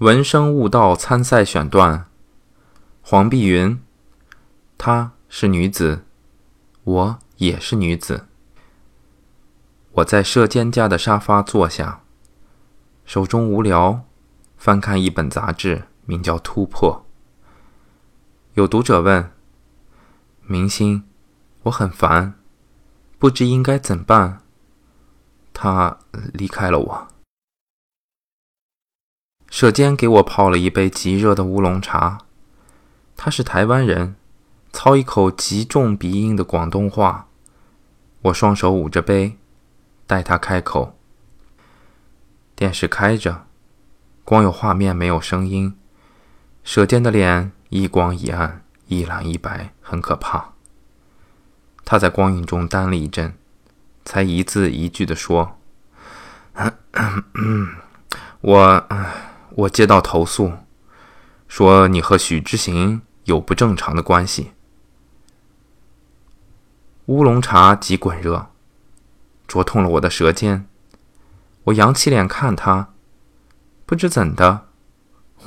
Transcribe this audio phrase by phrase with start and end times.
[0.00, 2.04] 闻声悟道参赛选段：
[3.00, 3.82] 黄碧云，
[4.76, 6.04] 她是女子，
[6.84, 8.26] 我也是女子。
[9.92, 12.02] 我在射箭家的沙发坐下，
[13.06, 14.04] 手中无聊，
[14.58, 17.06] 翻看一本杂志，名叫《突破》。
[18.52, 19.32] 有读者问
[20.44, 21.04] ：“明星，
[21.62, 22.34] 我很烦，
[23.18, 24.42] 不知应该怎办。”
[25.54, 25.96] 他
[26.34, 27.08] 离开了我。
[29.58, 32.18] 舍监给我泡了一杯极热的乌龙茶。
[33.16, 34.14] 他是台湾人，
[34.70, 37.28] 操一口极重鼻音的广东话。
[38.20, 39.38] 我双手捂着杯，
[40.06, 40.98] 待他开口。
[42.54, 43.46] 电视开着，
[44.26, 45.74] 光有画面没有声音。
[46.62, 50.52] 舍监的脸一光一暗，一蓝一白，很可怕。
[51.86, 53.32] 他在光影中呆了一阵，
[54.04, 55.56] 才一字一句地说
[58.42, 58.86] ：“我……”
[59.56, 60.52] 我接到投诉，
[61.48, 64.52] 说你和许之行有不正常的关系。
[67.06, 68.50] 乌龙茶极滚热，
[69.48, 70.68] 灼痛了我的舌尖。
[71.64, 72.92] 我扬起脸看他，
[73.86, 74.66] 不知怎的，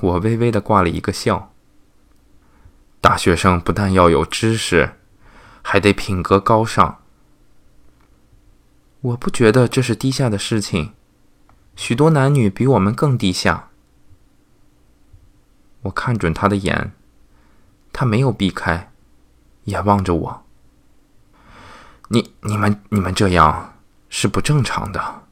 [0.02, 1.53] 我微微的挂了一个笑。
[3.00, 4.95] 大学生不但要有知识，
[5.62, 7.00] 还得品格高尚。
[9.02, 10.94] 我不觉得这是低下的事情，
[11.75, 13.69] 许多男女比我们更低下。
[15.81, 16.91] 我看准他的眼，
[17.94, 18.91] 他没有避开，
[19.63, 20.45] 也望着我。
[22.09, 23.75] 你、你们、你们这样
[24.09, 25.23] 是不正常的。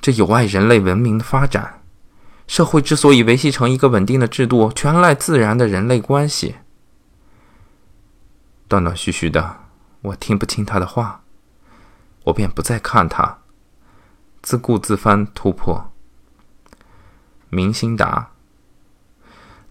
[0.00, 1.80] 这有碍人类文明的发展。
[2.46, 6.56] 社会之所以维系成一个稳定的制度，全赖自然的人类关系。
[8.68, 9.60] 断断续续的，
[10.02, 11.22] 我听不清他的话，
[12.24, 13.38] 我便不再看他，
[14.42, 15.92] 自顾自翻突破。
[17.48, 18.32] 明星答。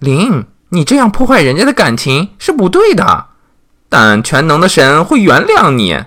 [0.02, 3.28] 林，你这样破坏人家的感情是不对的，
[3.88, 6.06] 但全能的神会原谅你。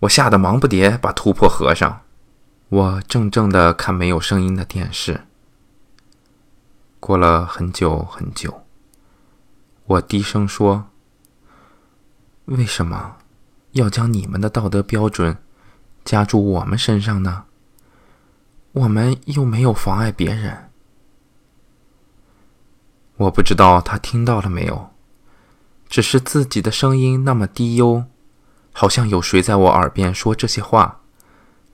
[0.00, 2.00] 我吓得忙不迭把突破合上，
[2.70, 5.26] 我怔怔的看没有声音的电视。
[6.98, 8.64] 过了很久很久，
[9.84, 10.86] 我低声说
[12.46, 13.16] ：“为什么
[13.72, 15.36] 要将你们的道德标准
[16.02, 17.44] 加诸我们身上呢？
[18.72, 20.70] 我们又没有妨碍别人。”
[23.16, 24.90] 我不知道他听到了没有，
[25.88, 28.04] 只是自己的声音那么低幽，
[28.72, 31.00] 好像有谁在我耳边说这些话，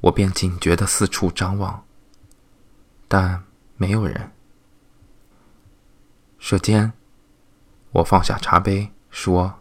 [0.01, 1.85] 我便警觉的四处张望，
[3.07, 3.45] 但
[3.77, 4.33] 没有人。
[6.39, 6.93] 舌尖，
[7.93, 9.61] 我放下茶杯，说：“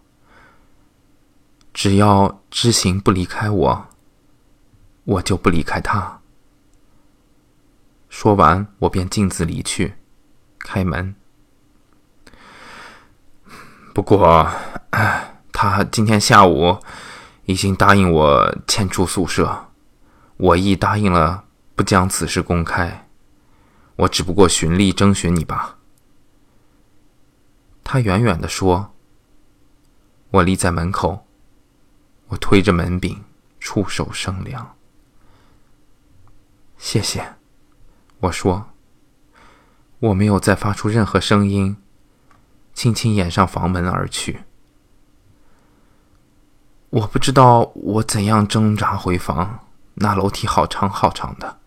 [1.73, 3.87] 只要知行不离开我，
[5.05, 6.21] 我就不离开他。”
[8.09, 9.95] 说完，我便径自离去，
[10.59, 11.15] 开门。
[13.97, 14.47] 不过，
[15.51, 16.77] 他今天下午
[17.45, 19.69] 已经答应我迁出宿舍，
[20.37, 23.09] 我亦答应了不将此事公开。
[23.95, 25.79] 我只不过循例征询你吧。
[27.83, 28.93] 他远远的说。
[30.29, 31.25] 我立在门口，
[32.27, 33.23] 我推着门柄，
[33.59, 34.75] 触手生凉。
[36.77, 37.33] 谢谢，
[38.19, 38.67] 我说。
[39.97, 41.77] 我没有再发出任何声音。
[42.77, 44.43] 轻轻掩上房门而去。
[46.91, 49.65] 我不知道我怎样挣扎回房，
[49.95, 51.57] 那楼梯好长好长的。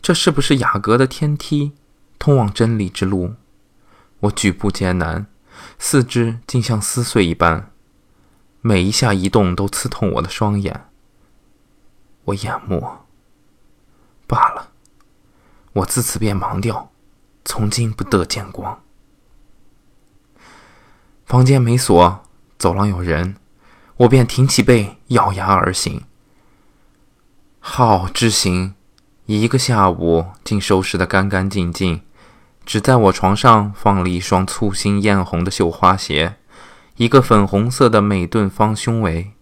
[0.00, 1.72] 这是不是雅阁的天梯，
[2.18, 3.34] 通往真理之路？
[4.20, 5.26] 我举步艰难，
[5.78, 7.70] 四肢竟像撕碎一般，
[8.62, 10.88] 每一下移动都刺痛我的双眼。
[12.24, 12.82] 我眼目
[14.26, 14.70] 罢了，
[15.74, 16.90] 我自此便盲掉，
[17.44, 18.80] 从今不得见光。
[21.34, 22.22] 房间没锁，
[22.58, 23.34] 走廊有人，
[23.96, 26.04] 我便挺起背，咬牙而行。
[27.58, 28.76] 好之行，
[29.26, 32.02] 一个下午竟收拾得干干净净，
[32.64, 36.36] 只在我床上放了一双簇新艳红的绣花鞋，
[36.98, 39.32] 一个粉红色的美顿方胸围。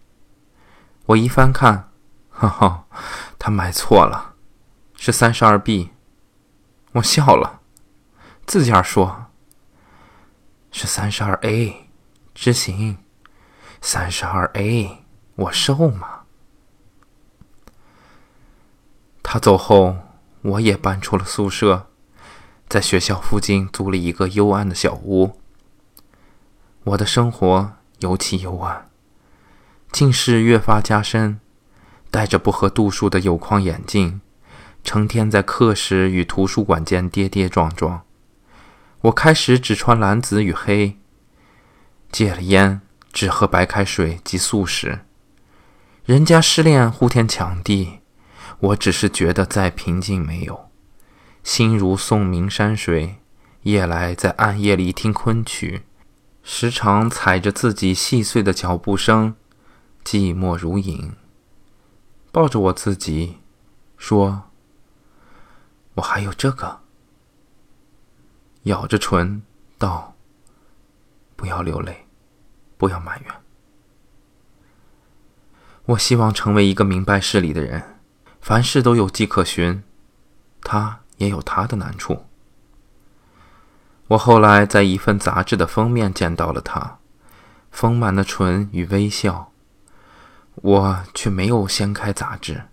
[1.05, 1.91] 我一翻看，
[2.31, 2.87] 哈哈，
[3.39, 4.33] 他买错了，
[4.97, 5.91] 是三十二 B。
[6.93, 7.61] 我笑了，
[8.47, 9.22] 自家说。
[10.95, 11.89] 三十二 A，
[12.35, 12.99] 执行。
[13.81, 15.07] 三十二 A，
[15.37, 16.25] 我瘦吗？
[19.23, 19.97] 他走后，
[20.43, 21.87] 我也搬出了宿舍，
[22.69, 25.41] 在学校附近租了一个幽暗的小屋。
[26.85, 28.91] 我的生活尤其幽暗，
[29.91, 31.41] 近视越发加深，
[32.11, 34.21] 戴着不合度数的有框眼镜，
[34.85, 38.03] 成天在课室与图书馆间跌跌撞撞。
[39.03, 40.97] 我开始只穿蓝紫与黑，
[42.13, 42.81] 戒了烟，
[43.13, 45.01] 只喝白开水及素食。
[46.05, 47.99] 人家失恋呼天抢地，
[48.61, 50.71] 我只是觉得再平静没有。
[51.43, 53.17] 心如送明山水，
[53.63, 55.83] 夜来在暗夜里听昆曲，
[56.45, 59.35] 时常踩着自己细碎的脚步声，
[60.05, 61.17] 寂寞如影。
[62.31, 63.39] 抱着我自己，
[63.97, 64.45] 说
[65.95, 66.82] ：“我还有这个。”
[68.65, 69.43] 咬着唇
[69.79, 70.15] 道
[71.37, 72.07] ：“不要流泪，
[72.77, 73.35] 不要埋怨。
[75.87, 77.99] 我希望成为一个明白事理的人，
[78.41, 79.83] 凡事都有迹可循。
[80.63, 82.27] 他。”也有他的难处。
[84.09, 86.99] 我后来在一份杂志的封面见到了他，
[87.71, 89.53] 丰满的唇与微笑，
[90.57, 92.65] 我却没有掀开杂志。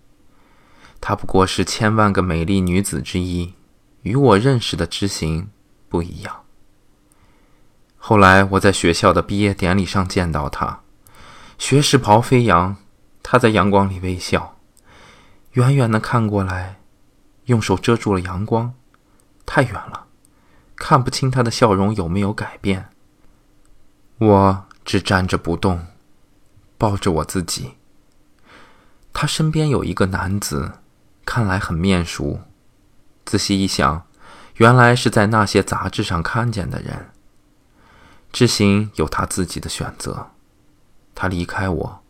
[1.00, 3.54] 她不过是千万个美丽女子之一，
[4.02, 5.48] 与我认识的知行
[5.90, 6.44] 不一样。
[7.98, 10.80] 后来我在学校的毕业典礼上见到他，
[11.58, 12.76] 学士袍飞扬，
[13.22, 14.56] 他在阳光里微笑，
[15.52, 16.78] 远远的看过来。
[17.46, 18.74] 用手遮住了阳光，
[19.44, 20.06] 太远了，
[20.76, 22.90] 看不清他的笑容有没有改变。
[24.18, 25.86] 我只站着不动，
[26.78, 27.72] 抱着我自己。
[29.12, 30.74] 他身边有一个男子，
[31.24, 32.40] 看来很面熟。
[33.24, 34.06] 仔细一想，
[34.60, 37.08] 原来是在那些杂志上看见的人。
[38.30, 40.32] 知行有他自己的选择，
[41.14, 42.02] 他离开我，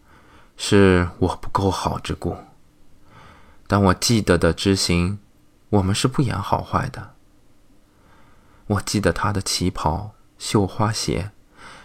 [0.56, 2.36] 是我不够好之故。
[3.68, 5.18] 但我记得的知行。
[5.70, 7.14] 我们是不言好坏的。
[8.66, 11.30] 我记得他的旗袍、绣花鞋，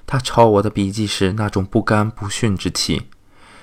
[0.07, 3.11] 他抄我的笔记时那种不甘不逊之气，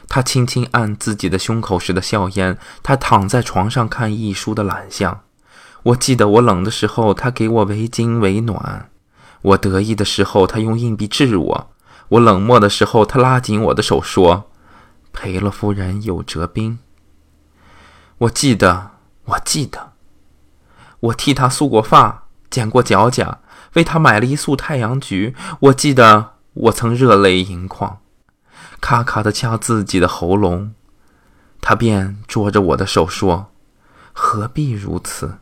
[0.06, 5.22] 他轻轻按自己的胸口时的笑颜，他躺在床上看一书的懒相。
[5.84, 8.88] 我记得我冷的时候，他给我围巾为暖；
[9.43, 11.67] 我得意的时候，他用硬币治我；
[12.08, 14.50] 我冷漠的时候，他拉紧我的手说
[15.12, 16.79] ：“赔了夫人又折兵。”
[18.19, 18.93] 我记得，
[19.25, 19.93] 我记得。
[21.00, 23.40] 我替他梳过发，剪过脚甲，
[23.75, 25.34] 为他买了一束太阳菊。
[25.58, 27.99] 我记得我曾热泪盈眶，
[28.81, 30.75] 咔咔的掐自己的喉咙。
[31.61, 33.50] 他便捉着我的手说
[34.12, 35.38] ：“何必如此？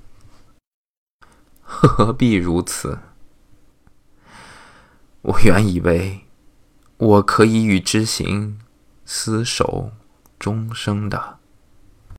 [1.71, 2.99] 何必如此？”
[5.23, 6.25] 我原以为
[6.97, 8.59] 我可以与之行
[9.07, 9.93] 厮守
[10.39, 11.40] 终生的。